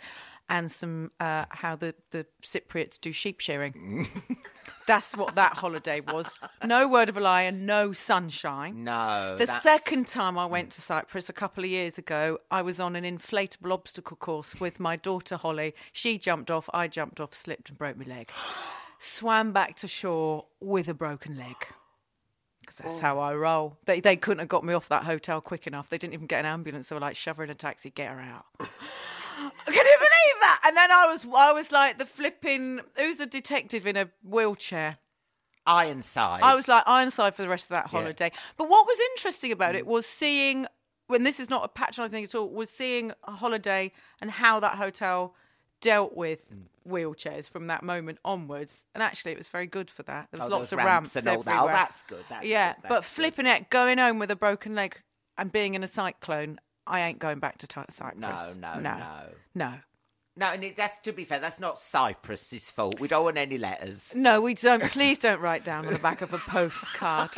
[0.48, 4.08] and some uh, how the the Cypriots do sheep shearing.
[4.86, 6.34] That's what that holiday was.
[6.64, 8.82] No word of a lie and no sunshine.
[8.82, 9.36] No.
[9.38, 12.80] The that's- second time I went to Cyprus a couple of years ago, I was
[12.80, 15.74] on an inflatable obstacle course with my daughter Holly.
[15.92, 18.30] She jumped off, I jumped off, slipped and broke my leg.
[18.98, 21.56] Swam back to shore with a broken leg.
[22.70, 23.00] Because that's oh.
[23.00, 23.76] how I roll.
[23.86, 25.90] They, they couldn't have got me off that hotel quick enough.
[25.90, 26.88] They didn't even get an ambulance.
[26.88, 28.44] They were like, shove her in a taxi, get her out.
[28.60, 28.68] Can
[29.66, 30.60] you believe that?
[30.66, 32.80] And then I was, I was like the flipping.
[32.96, 34.98] Who's a detective in a wheelchair?
[35.66, 36.42] Ironside.
[36.42, 38.30] I was like Ironside for the rest of that holiday.
[38.56, 39.88] But what was interesting about it mm.
[39.88, 40.66] was seeing,
[41.08, 44.60] when this is not a patronising thing at all, was seeing a holiday and how
[44.60, 45.34] that hotel
[45.80, 46.62] dealt with mm.
[46.88, 48.84] Wheelchairs from that moment onwards.
[48.94, 50.28] And actually, it was very good for that.
[50.32, 51.54] There was Oh, lots of ramps, and all everywhere.
[51.56, 51.62] that.
[51.64, 52.24] Oh, that's good.
[52.28, 53.14] That's yeah, good, but that's good.
[53.14, 55.00] flipping it, going home with a broken leg
[55.38, 58.20] and being in a cyclone, I ain't going back to Ty- Cyprus.
[58.20, 59.06] No, no, no, no.
[59.54, 59.74] no.
[60.36, 61.38] No, and it, that's to be fair.
[61.40, 62.98] That's not Cyprus's fault.
[63.00, 64.14] We don't want any letters.
[64.14, 64.82] No, we don't.
[64.84, 67.30] Please don't write down on the back of a postcard.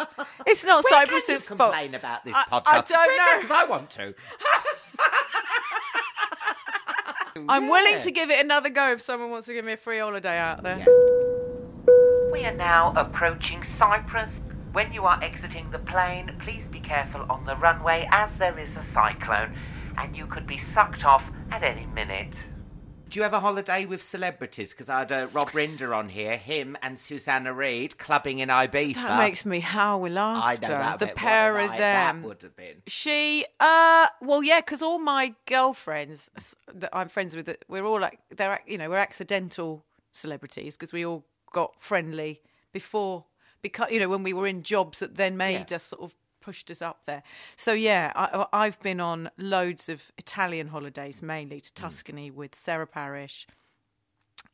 [0.46, 1.72] It's not Where can you Cyprus's fault.
[1.72, 2.62] complain about this I- podcast?
[2.66, 3.24] I don't Where know.
[3.33, 4.14] can- 'cause I want to.
[7.49, 9.99] I'm willing to give it another go if someone wants to give me a free
[9.99, 10.85] holiday out there.
[12.33, 14.31] We are now approaching Cyprus.
[14.73, 18.77] When you are exiting the plane, please be careful on the runway as there is
[18.77, 19.51] a cyclone
[19.99, 22.35] and you could be sucked off at any minute.
[23.12, 24.70] Do you have a holiday with celebrities?
[24.70, 28.94] Because I had uh, Rob Rinder on here, him and Susanna Reid clubbing in Ibiza.
[28.94, 30.62] That makes me howl with I laughter.
[30.62, 30.98] know that.
[30.98, 32.22] the pair of them.
[32.22, 32.81] That would have been.
[32.87, 36.31] She, uh, well, yeah, because all my girlfriends
[36.72, 41.05] that I'm friends with, we're all like, they're, you know, we're accidental celebrities because we
[41.05, 42.40] all got friendly
[42.72, 43.27] before,
[43.61, 45.77] because, you know, when we were in jobs that then made Yeah.
[45.77, 47.22] us sort of pushed us up there.
[47.57, 51.62] So, yeah, I, I've been on loads of Italian holidays, mainly Mm.
[51.62, 53.46] to Tuscany with Sarah Parish.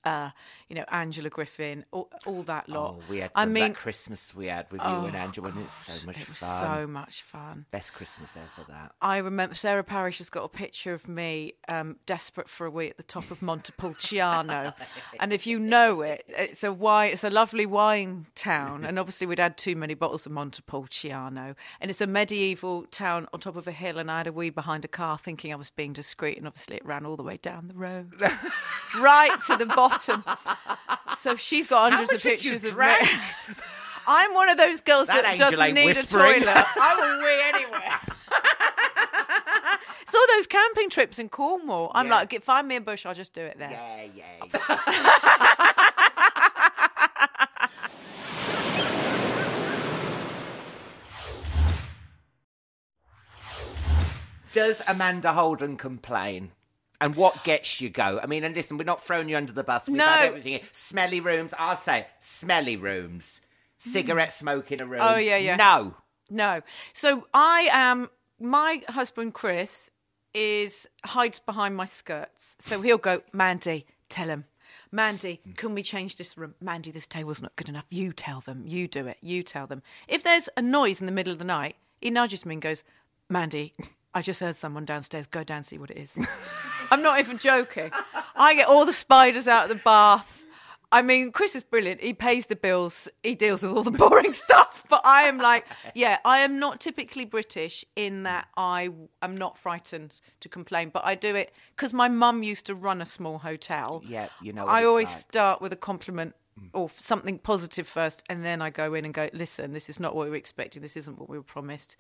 [0.09, 0.31] Uh,
[0.69, 2.97] you know, Angela Griffin, all, all that lot.
[2.99, 5.61] Oh, we had I that mean, Christmas we had with you oh, and Angela, and
[5.61, 6.65] it's so much it was fun.
[6.65, 7.65] so much fun.
[7.71, 8.67] Best Christmas ever.
[8.69, 8.93] That.
[9.01, 12.89] I remember Sarah Parish has got a picture of me um, desperate for a wee
[12.89, 14.75] at the top of Montepulciano,
[15.21, 19.27] and if you know it, it's a wine, it's a lovely wine town, and obviously
[19.27, 23.67] we'd had too many bottles of Montepulciano, and it's a medieval town on top of
[23.67, 26.37] a hill, and I had a wee behind a car, thinking I was being discreet,
[26.37, 28.13] and obviously it ran all the way down the road,
[29.01, 29.98] right to the bottom.
[31.19, 32.87] So she's got hundreds much of had you pictures of me.
[34.07, 36.43] I'm one of those girls That that, doesn't ain't need whispering.
[36.43, 36.55] a toilet.
[36.81, 38.01] I will wee anywhere.
[40.03, 41.91] it's all those camping trips in Cornwall.
[41.95, 42.15] I'm Yeah.
[42.15, 43.71] like, get, find me a bush, I'll just do it there.
[43.71, 45.59] Yeah, yeah.
[54.53, 56.53] Does Amanda Holden complain?
[57.01, 58.19] And what gets you go?
[58.23, 59.87] I mean, and listen, we're not throwing you under the bus.
[59.89, 60.05] We've No.
[60.07, 60.61] had everything.
[60.73, 61.55] Smelly rooms.
[61.59, 63.41] I'll say smelly rooms.
[63.77, 65.01] Cigarette smoke in a room.
[65.03, 65.55] Oh, yeah, yeah.
[65.57, 65.95] No.
[66.31, 66.63] No.
[66.93, 68.11] So I am.
[68.41, 69.91] My husband Chris
[70.35, 72.57] is hides behind my skirts.
[72.59, 74.45] So he'll go, Mandy, tell him.
[74.91, 76.55] Mandy, can we change this room?
[76.61, 77.85] Mandy, this table's not good enough.
[77.91, 78.65] You tell them.
[78.67, 79.19] You do it.
[79.21, 79.83] You tell them.
[80.09, 82.83] If there's a noise in the middle of the night, he nudges me and goes,
[83.29, 83.73] Mandy,
[84.15, 85.27] I just heard someone downstairs.
[85.27, 86.17] Go down and see what it is.
[86.91, 87.91] I'm not even joking.
[88.37, 90.39] I get all the spiders out of the bath.
[90.91, 92.01] I mean, Chris is brilliant.
[92.01, 93.09] He pays the bills.
[93.23, 94.85] He deals with all the boring stuff.
[94.89, 98.89] But I am like, yeah, I am not typically British in that I
[99.21, 103.03] am not frightened to complain, but I do it because my mum used to run
[103.03, 104.03] a small hotel.
[104.07, 105.19] Yeah, you know what I always like.
[105.19, 106.35] start with a compliment
[106.73, 110.15] or something positive first, and then I go in and go, listen, this is not
[110.15, 110.83] what we were expecting.
[110.83, 111.97] This isn't what we were promised.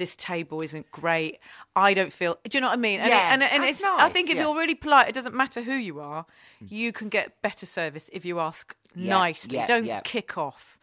[0.00, 1.38] This table isn't great.
[1.76, 2.38] I don't feel.
[2.48, 3.00] Do you know what I mean?
[3.00, 3.84] And, Yeah, and, and that's it's.
[3.84, 4.42] I think if yeah.
[4.44, 6.24] you're really polite, it doesn't matter who you are.
[6.58, 9.62] You can get better service if you ask Yeah, nicely.
[9.66, 10.78] don't kick off.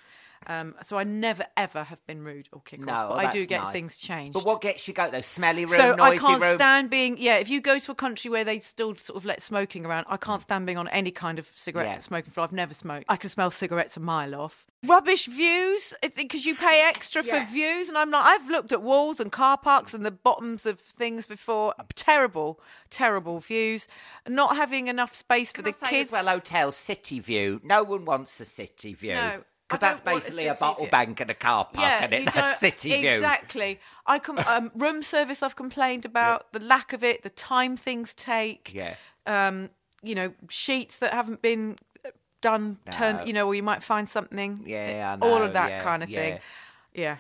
[0.46, 3.46] Um, so I never ever have been rude or kick No, off, but I do
[3.46, 3.74] get nice.
[3.74, 4.34] things changed.
[4.34, 5.22] But what gets you go though?
[5.22, 6.56] Smelly room, so noisy I can't room.
[6.58, 7.38] stand being yeah.
[7.38, 10.18] If you go to a country where they still sort of let smoking around, I
[10.18, 12.00] can't stand being on any kind of cigarette Yeah.
[12.00, 12.46] smoking floor.
[12.46, 13.06] I've never smoked.
[13.10, 14.66] I can smell cigarettes a mile off.
[14.86, 17.44] Rubbish views because you pay extra Yeah.
[17.44, 20.66] for views, and I'm like, I've looked at walls and car parks and the bottoms
[20.68, 21.74] of things before.
[21.96, 22.60] Terrible,
[22.92, 23.88] terrible views.
[24.28, 26.12] Not having enough space for Can the I say kids.
[26.12, 27.60] well, hotel city view.
[27.64, 29.16] No one wants a city view.
[29.16, 30.92] No, Because that's don't a basically a, bottle view.
[30.92, 32.20] bank and a car park, yeah, and it?
[32.22, 33.10] you That's don't- city view.
[33.10, 33.80] Exactly.
[34.06, 35.44] I com- um, room service.
[35.44, 38.72] I've complained about the lack of it, the time things take.
[38.74, 38.96] Yeah.
[39.26, 39.70] Um,
[40.02, 41.78] you know, sheets that haven't been
[42.40, 42.78] done.
[42.86, 42.92] No.
[42.92, 43.28] Turn.
[43.28, 44.62] You know, or you might find something.
[44.66, 46.20] Yeah, I All of that yeah, kind of yeah.
[46.20, 46.40] thing.
[46.94, 47.18] Yeah.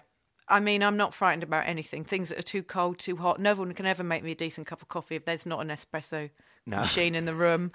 [0.47, 2.05] I mean, I'm not frightened about anything.
[2.05, 3.39] Things that are too cold, too hot.
[3.41, 5.67] No one can ever make me a decent cup of coffee if there's not an
[5.67, 6.29] espresso
[6.67, 6.77] No.
[6.77, 7.71] machine in the room.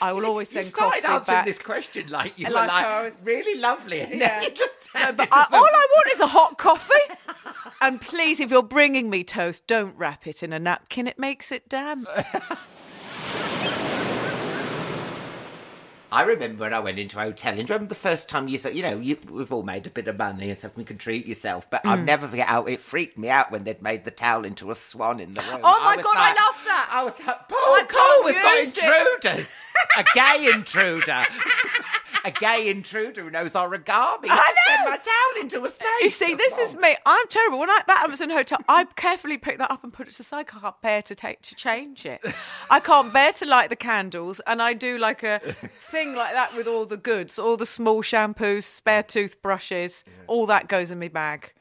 [0.00, 1.46] I will always You send started coffee answering back.
[1.46, 4.42] this question like you Like were like was- really lovely, and Yeah.
[4.42, 6.92] you just No, but I, all I want is a hot coffee.
[7.80, 11.06] and please, if you're bringing me toast, don't wrap it in a napkin.
[11.06, 12.08] It makes it damp.
[16.14, 18.76] I remember when I went into a hotel, and remember the first time you said,
[18.76, 21.26] you know, you, we've all made a bit of money and stuff, you can treat
[21.26, 21.66] yourself.
[21.70, 21.90] But Mm.
[21.90, 24.74] I'll never forget how it freaked me out when they'd made the towel into a
[24.76, 25.60] swan in the room.
[25.64, 26.88] Oh my was God, I like- love that.
[26.90, 29.50] I was like, Paul, I Paul, we've got intruders.
[29.98, 31.22] a gay intruder.
[32.24, 34.26] a gay intruder who knows origami.
[34.28, 34.90] I know.
[34.90, 35.88] my towel into a snake.
[36.02, 36.96] You see, this is me.
[37.06, 37.58] I'm terrible.
[37.58, 40.24] When I, that Amazon hotel, I carefully pick that up and put it to.
[40.34, 42.24] I can't bear to take to change it.
[42.70, 45.40] I can't bear to light the candles, and I do like a
[45.90, 50.68] thing like that with all the goods, all the small shampoos, spare toothbrushes, all that
[50.68, 51.52] goes in my bag.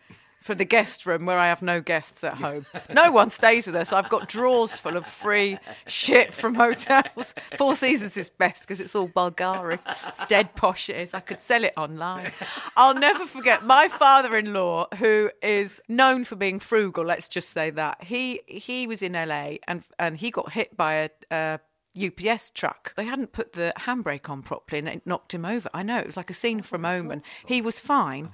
[0.44, 2.66] For the guest room where I have no guests at home.
[2.94, 3.94] No one stays with us.
[3.94, 7.34] I've got drawers full of free shit from hotels.
[7.58, 9.80] Four Seasons is best because it's all Bulgari.
[10.10, 11.14] It's dead posh it is.
[11.14, 12.32] I could sell it online.
[12.76, 17.06] I'll never forget my father-in-law, who is known for being frugal.
[17.06, 20.94] Let's just say that he he was in LA and and he got hit by
[20.96, 21.10] a.
[21.32, 21.60] a
[21.96, 22.94] UPS truck.
[22.96, 25.70] They hadn't put the handbrake on properly and it knocked him over.
[25.76, 27.22] I know, it was like a scene from oh, Omen.
[27.46, 28.32] He was fine.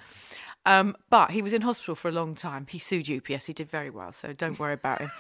[0.66, 2.68] Um, but he was in hospital for a long time.
[2.70, 3.46] He sued UPS.
[3.46, 5.12] He did very well, so don't worry about him.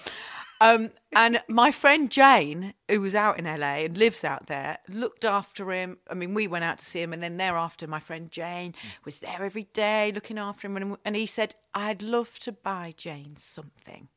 [0.62, 5.24] Um, and my friend Jane, who was out in LA and lives out there, looked
[5.24, 5.98] after him.
[6.10, 8.76] I mean, we went out to see him, and then thereafter, my friend Jane
[9.06, 10.98] was there every day looking after him.
[11.06, 14.10] And, he said, I'd love to buy Jane something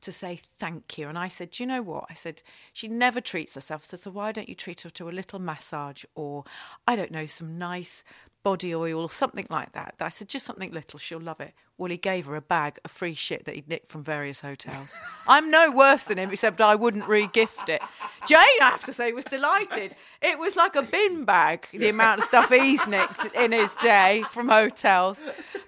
[0.00, 1.08] to say thank you.
[1.08, 2.06] And I said, Do you know what?
[2.08, 3.84] I said, She never treats herself.
[3.84, 6.44] So why don't you treat her to a little massage or,
[6.88, 8.02] I don't know, some nice
[8.42, 9.94] body oil or something like that?
[10.00, 10.98] I said, Just something little.
[10.98, 11.54] She'll love it.
[11.78, 14.90] Well, he gave her a bag of free shit that he'd nicked from various hotels.
[15.26, 17.82] I'm no worse than him, except I wouldn't re gift it.
[18.26, 19.96] Jane, I have to say, was delighted.
[20.20, 24.22] It was like a bin bag, the amount of stuff he's nicked in his day
[24.30, 25.18] from hotels.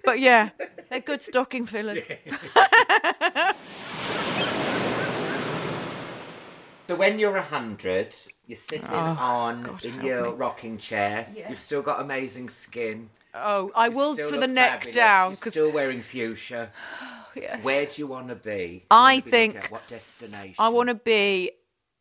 [0.05, 0.51] But yeah,
[0.89, 2.05] they're good stocking fillers.
[6.95, 8.15] So when you're 100,
[8.47, 10.37] you're sitting Oh, on God, in your me.
[10.37, 11.27] rocking chair.
[11.49, 13.11] You've still got amazing skin.
[13.35, 14.97] Oh, I You will for the neck fabulous.
[14.97, 16.71] down You're because still wearing fuchsia.
[17.37, 18.85] Oh, where do you want to be?
[18.93, 19.71] I What do you think at?
[19.73, 20.55] what destination?
[20.57, 21.51] I want to be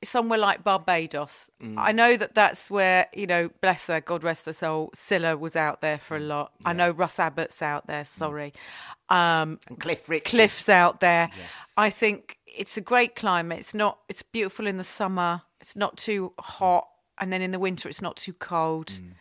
[0.04, 1.50] somewhere like Barbados.
[1.62, 1.76] Mm.
[1.78, 4.92] I know that that's where you know, bless her, God rest her soul.
[4.96, 6.28] Cilla was out there for a mm.
[6.28, 6.52] lot.
[6.66, 8.04] I know Russ Abbott's out there.
[8.04, 8.08] Mm.
[8.08, 8.54] Sorry,
[9.10, 10.30] um, And Cliff Richard.
[10.30, 11.32] Cliff's out there.
[11.78, 13.60] I think it's a great climate.
[13.60, 14.00] It's not.
[14.10, 15.42] It's beautiful in the summer.
[15.62, 16.88] It's not too hot,
[17.18, 18.88] and then in the winter, it's not too cold.
[18.88, 19.12] Mm.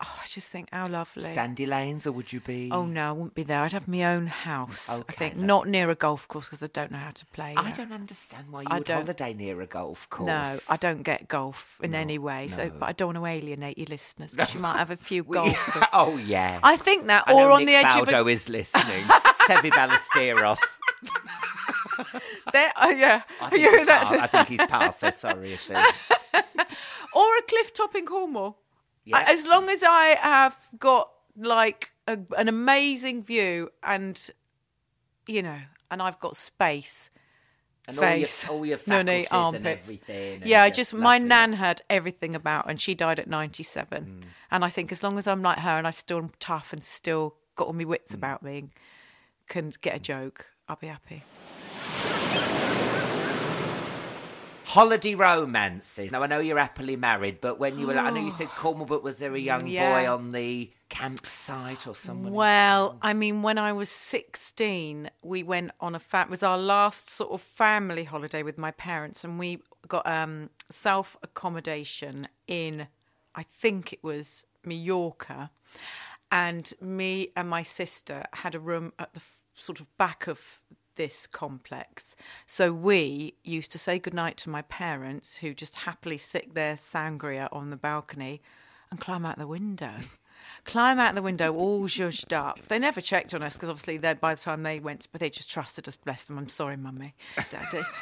[0.00, 1.24] Oh, I just think how lovely.
[1.24, 2.68] Sandy Lanes, or would you be?
[2.70, 3.62] Oh no, I wouldn't be there.
[3.62, 4.88] I'd have my own house.
[4.88, 7.54] I think not near a golf course because I don't know how to play.
[7.56, 10.28] I don't understand why you I would don't- holiday near a golf course.
[10.28, 12.46] No, I don't get golf in any way.
[12.46, 15.24] So, but I don't want to alienate your listeners because you might have a few
[15.24, 15.82] golfers.
[15.92, 16.60] oh yeah.
[16.62, 19.02] I think that, I or on Nick the edge Faldo of a, is listening.
[19.48, 20.60] Seve Ballesteros.
[22.52, 25.00] there, oh, yeah, I think, he's that- I think he's past.
[25.00, 25.70] So sorry if
[27.14, 28.58] or a cliff top in Cornwall.
[29.04, 29.24] Yeah.
[29.26, 34.20] As long as I have got like a, an amazing view and
[35.26, 35.58] you know,
[35.90, 37.10] and I've got space.
[37.86, 39.80] And all your, face, all your no, faculties no, and armpits.
[39.82, 40.34] everything.
[40.42, 44.04] and Yeah, I just my nan had everything about, and she died at ninety-seven.
[44.04, 44.26] Mm.
[44.50, 46.84] And I think as long as I'm like her, and I still am tough and
[46.84, 47.88] still got all my Mm.
[47.88, 48.70] wits about me, and
[49.48, 51.22] can get a joke, I'll be happy.
[54.68, 56.12] Holiday romances.
[56.12, 58.84] Now I know you're happily married, but when you were, I know you said Cornwall,
[58.84, 62.34] but was there a young boy on the campsite or someone?
[62.34, 67.08] Well, I mean, when I was 16, we went on a it was our last
[67.08, 72.88] sort of family holiday with my parents, and we got um, self accommodation in,
[73.34, 75.50] I think it was Mallorca,
[76.30, 79.22] and me and my sister had a room at the
[79.54, 80.60] sort of back of
[80.98, 82.14] this complex.
[82.46, 87.48] So we used to say goodnight to my parents, who just happily sit their sangria
[87.50, 88.42] on the balcony,
[88.90, 89.92] and climb out the window.
[90.64, 92.58] climb out the window all zhuzhed up.
[92.68, 95.50] They never checked on us because obviously by the time they went, but they just
[95.50, 95.96] trusted us.
[95.96, 96.36] Bless them.
[96.36, 97.14] I'm sorry, mummy,
[97.50, 97.82] daddy.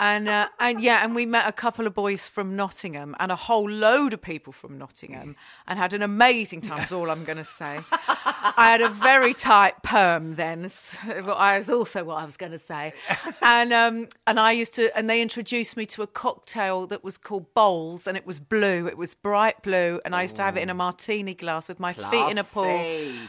[0.00, 3.36] And uh, and yeah, and we met a couple of boys from Nottingham and a
[3.36, 5.36] whole load of people from Nottingham,
[5.68, 6.82] and had an amazing time.
[6.82, 7.78] Is all I'm going to say.
[8.44, 10.70] I had a very tight perm then.
[11.02, 12.92] I was also what I was going to say,
[13.40, 17.16] and um, and I used to, and they introduced me to a cocktail that was
[17.16, 18.86] called bowls, and it was blue.
[18.86, 21.80] It was bright blue, and I used to have it in a martini glass with
[21.80, 22.64] my feet in a pool,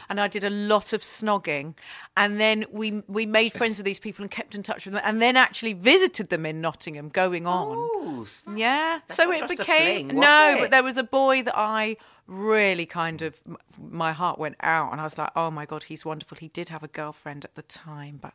[0.08, 1.74] and I did a lot of snogging,
[2.16, 5.02] and then we we made friends with these people and kept in touch with them,
[5.04, 7.76] and then actually visited them in Nottingham, going on.
[7.76, 9.00] Ooh, Yeah.
[9.06, 10.60] That's so it became fling, no, it?
[10.60, 13.40] but there was a boy that I really kind of
[13.78, 16.38] my heart went out, and I was like, oh my god, he's wonderful.
[16.38, 18.34] He did have a girlfriend at the time, but.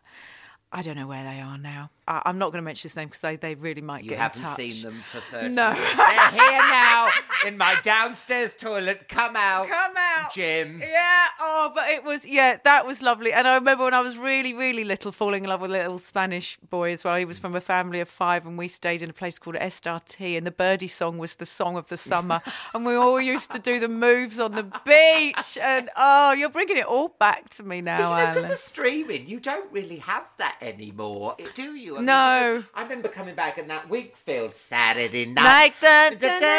[0.73, 1.89] I don't know where they are now.
[2.07, 4.37] I, I'm not going to mention his name because they, they really might get us.
[4.37, 5.67] You haven't seen them for 30 No.
[5.73, 5.95] years.
[5.97, 7.09] They're here now
[7.45, 9.09] in my downstairs toilet.
[9.09, 9.67] Come out.
[9.67, 10.79] Come out, Jim.
[10.81, 11.25] Yeah.
[11.41, 13.33] Oh, but it was yeah, that was lovely.
[13.33, 15.99] And I remember when I was really, really little, falling in love with a little
[15.99, 17.17] Spanish boy as well.
[17.17, 20.37] He was from a family of five, and we stayed in a place called SRT,
[20.37, 22.41] and the birdie song was the song of the summer,
[22.73, 25.57] and we all used to do the moves on the beach.
[25.61, 29.27] And oh, you're bringing it all back to me now, Because you know, of streaming,
[29.27, 31.95] you don't really have that anymore, do you?
[31.95, 32.63] I mean, No.
[32.73, 35.73] I remember coming back in that Whigfield Saturday night.
[35.81, 36.53] Like.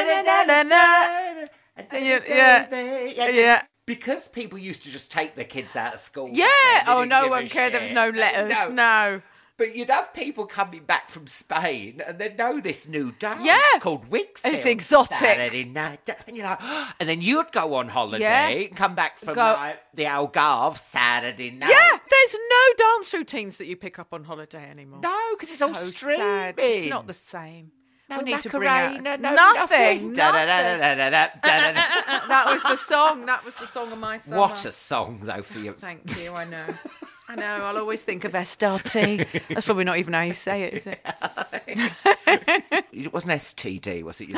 [1.93, 3.63] Yeah, yeah, yeah.
[3.87, 6.29] Because people used to just take their kids out of school.
[6.31, 6.85] Yeah.
[6.87, 7.73] Oh, no one cared.
[7.75, 8.53] There was no letters.
[8.53, 8.69] No.
[8.69, 9.23] No.
[9.59, 13.61] But you'd have people coming back from Spain and they know this new dance Yeah.
[13.81, 14.55] called Whigfield.
[14.55, 15.17] It's exotic.
[15.17, 16.09] Saturday night.
[16.27, 16.61] And you're like,
[17.01, 18.49] and then you'd go on holiday Yeah.
[18.49, 21.71] and come back from like, the Algarve Saturday night.
[21.71, 25.01] Yeah, there's no dance routines that you pick up on holiday anymore.
[25.03, 26.19] No, because it's all so streaming.
[26.21, 26.55] sad.
[26.59, 27.73] It's not the same.
[28.13, 30.13] No we need to bring out Macarena, no nothing.
[30.13, 30.15] nothing.
[31.43, 33.27] that was the song.
[33.27, 34.37] That was the song of my summer.
[34.37, 35.73] What a song, though, for you.
[35.73, 36.33] Thank you.
[36.33, 36.65] I know.
[37.29, 37.65] I know.
[37.65, 39.49] I'll always think of SRT.
[39.49, 41.01] That's probably not even how you say it, is it?
[42.93, 44.29] It wasn't STD, was it?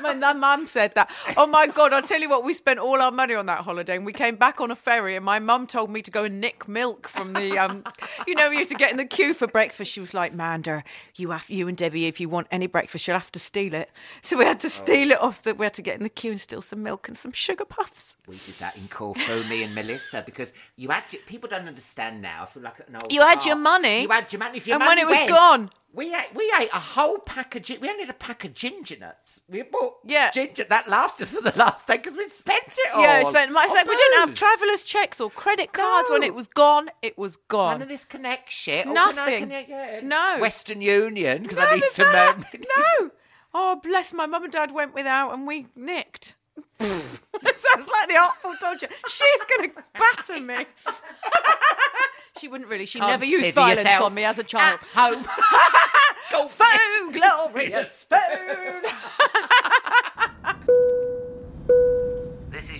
[0.00, 1.10] My my mum said that.
[1.36, 1.92] Oh my god!
[1.92, 2.44] I'll tell you what.
[2.44, 5.16] We spent all our money on that holiday, and we came back on a ferry.
[5.16, 7.84] And my mum told me to go and nick milk from the, um,
[8.26, 9.92] you know, you had to get in the queue for breakfast.
[9.92, 10.84] She was like, "Manda,
[11.16, 13.90] you have you and Debbie, if you want any breakfast, you'll have to steal it."
[14.22, 15.42] So we had to steal it off.
[15.42, 17.64] The, we had to get in the queue and steal some milk and some sugar
[17.64, 18.16] puffs.
[18.26, 22.22] we did that in Corfu, me and Melissa, because you had your- people don't understand
[22.22, 22.44] now.
[22.44, 24.56] I feel like an old You had your money, You had your money.
[24.58, 27.54] If your and when it was went, gone- we ate we ate a whole pack
[27.54, 29.40] of we only had a pack of ginger nuts.
[29.48, 30.30] We bought Yeah.
[30.30, 33.02] ginger that lasted us for the last day because we spent it all.
[33.02, 33.52] Yeah, we spent.
[33.52, 36.08] My, on like, we didn't have traveller's checks or credit cards.
[36.10, 37.74] When it was gone, it was gone.
[37.74, 38.86] None of this connect shit.
[38.86, 39.40] I Nothing.
[39.40, 40.00] connect- yeah.
[40.02, 40.38] No.
[40.40, 42.12] Western Union because I need some.
[42.12, 42.36] that.
[42.76, 43.10] No.
[43.52, 46.34] Oh, bless my mum and dad went without, and we nicked.
[46.80, 48.88] it sounds like the Artful Dodger.
[49.08, 50.66] She's going to batter me.
[52.38, 52.86] she wouldn't really.
[52.86, 54.78] She never used violence yourself on me as a child.
[54.80, 55.24] At home.
[56.32, 58.82] Go Phone, glorious phone.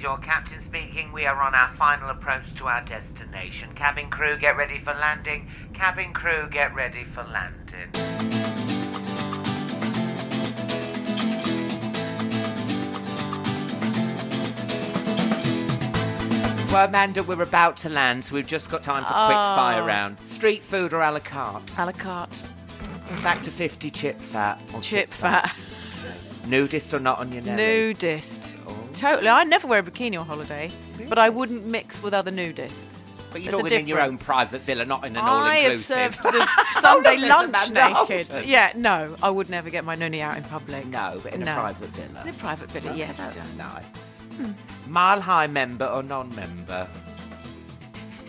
[0.05, 1.13] Your captain speaking.
[1.13, 3.75] We are on our final approach to our destination.
[3.75, 5.49] Cabin crew, get ready for landing.
[5.73, 7.89] Cabin crew, get ready for landing.
[16.71, 19.57] Well, Amanda, we're about to land, so we've just got time for a quick oh.
[19.57, 20.21] fire round.
[20.21, 21.63] Street food or a la carte?
[21.79, 22.43] A la carte.
[23.23, 24.61] Factor 50 chip fat.
[24.75, 25.57] Or Chip fat.
[26.47, 27.57] Nudist or not on your nelly?
[27.57, 28.54] Nudist.
[28.97, 29.01] Oh.
[29.01, 29.29] Totally.
[29.29, 30.71] I never wear a bikini on holiday,
[31.09, 32.73] but I wouldn't mix with other nudists.
[33.33, 34.25] But you're There's a talking in your own difference.
[34.25, 36.15] private villa, not in an I have all-inclusive.
[36.15, 36.49] served the
[36.81, 38.47] Sunday there's lunch naked.
[38.47, 40.87] Yeah, no, I would never get my nunny out in public.
[40.87, 41.55] No, but in a No.
[41.55, 42.23] private villa.
[42.23, 43.17] In a private villa, yes.
[43.35, 44.21] That's nice.
[44.37, 44.53] Hmm.
[44.87, 46.87] Mile High member or non-member?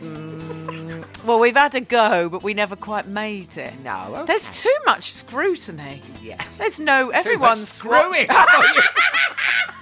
[0.02, 3.74] Mm, well, we've had a go, but we never quite made it.
[3.84, 4.08] No.
[4.16, 4.26] Okay.
[4.26, 6.02] There's too much scrutiny.
[6.22, 6.42] yeah.
[6.58, 8.28] There's no Too much everyone's screwing.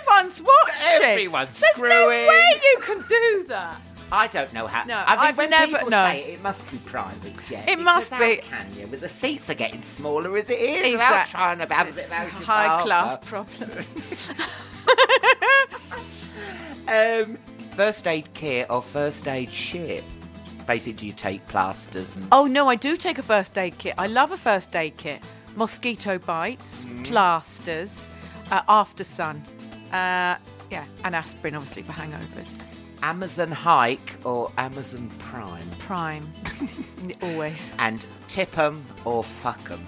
[0.00, 1.04] Everyone's watching.
[1.04, 1.90] Everyone's There's screwing.
[1.98, 3.80] no way you can do that.
[4.14, 4.84] I don't know how.
[4.84, 6.04] No, I think I've when never- people no.
[6.06, 7.66] say it, it must be private jet.
[7.68, 8.42] It must because be.
[8.42, 8.86] How can you?
[8.88, 11.90] With the seats are getting smaller as it is, without Exact- trying to have a
[11.90, 13.70] of Ocean High class problem.
[16.88, 17.38] Um,
[17.70, 20.02] first aid kit or first aid shit?
[20.66, 23.94] Basically, do you take plasters and Oh no, I do take a first aid kit.
[23.98, 25.22] I love a first aid kit.
[25.56, 27.04] Mosquito bites, Mm.
[27.06, 28.08] plasters,
[28.50, 29.42] uh, after sun,
[29.92, 30.36] uh,
[30.70, 32.48] yeah, and aspirin obviously for hangovers.
[33.02, 35.68] Amazon Hike or Amazon Prime?
[35.80, 36.32] Prime,
[37.22, 37.72] always.
[37.78, 39.80] and tip tip 'em or fuck fuck 'em,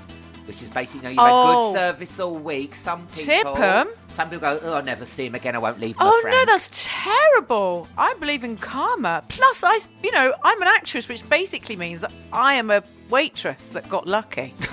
[0.47, 1.47] which is basically you know, you've Oh.
[1.47, 2.75] had good service all week.
[2.75, 3.89] Some people Tip 'em?
[4.09, 5.55] Some people go, oh, I'll never see him again.
[5.57, 5.97] I won't leave.
[6.01, 7.89] Oh no, that's terrible.
[7.99, 9.23] I believe in karma.
[9.29, 13.69] Plus, I, you know, I'm an actress, which basically means that I am a waitress
[13.71, 14.55] that got lucky.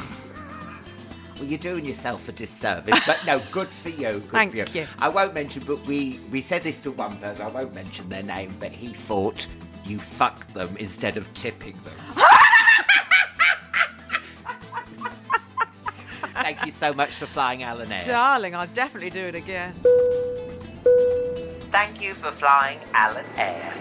[1.41, 4.19] Well, you're doing yourself a disservice, but no, good for you.
[4.19, 4.65] Good Thank for you.
[4.75, 4.85] you.
[4.99, 7.43] I won't mention, but we we said this to one person.
[7.43, 9.47] I won't mention their name, but he thought
[9.83, 11.95] you fucked them instead of tipping them.
[16.35, 18.05] Thank you so much for flying Alan Air.
[18.05, 19.73] Darling, I'll definitely do it again.
[21.71, 23.73] Thank you for flying Alan Air.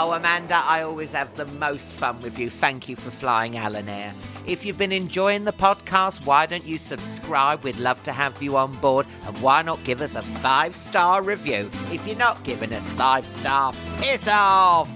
[0.00, 2.50] Oh, Amanda, I always have the most fun with you.
[2.50, 4.14] Thank you for flying Alan Air.
[4.46, 7.64] If you've been enjoying the podcast, why don't you subscribe?
[7.64, 9.06] We'd love to have you on board.
[9.26, 11.68] And why not give us a five star review?
[11.90, 14.88] If you're not giving us five star, piss off!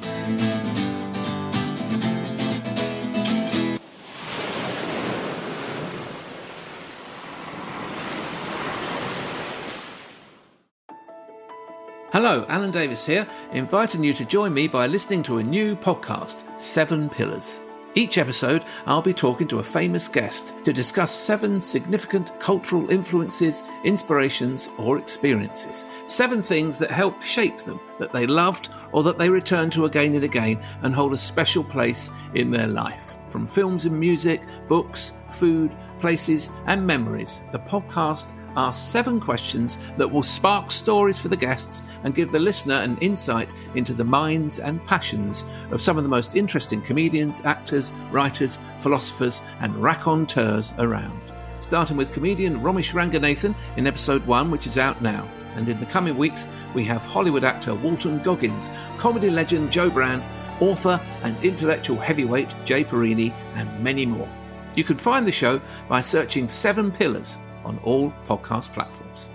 [12.12, 16.44] Hello, Alan Davies here, inviting you to join me by listening to a new podcast,
[16.60, 17.62] Seven Pillars.
[17.94, 23.64] Each episode, I'll be talking to a famous guest to discuss seven significant cultural influences,
[23.84, 25.86] inspirations, or experiences.
[26.04, 30.14] Seven things that help shape them, that they loved, or that they return to again
[30.14, 33.16] and again and hold a special place in their life.
[33.28, 40.10] From films and music, books, food, places, and memories, the podcast asks seven questions that
[40.10, 44.58] will spark stories for the guests and give the listener an insight into the minds
[44.58, 51.20] and passions of some of the most interesting comedians, actors, writers, philosophers, and raconteurs around.
[51.60, 55.26] Starting with comedian Romesh Ranganathan in episode one, which is out now.
[55.54, 60.22] And in the coming weeks, we have Hollywood actor Walton Goggins, comedy legend Jo Brand,
[60.60, 64.28] author and intellectual heavyweight Jay Perini, and many more.
[64.74, 69.28] You can find the show by searching Seven Pillars on all podcast platforms.